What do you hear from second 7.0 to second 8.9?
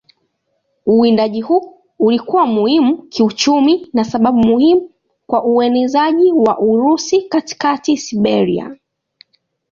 katika Siberia.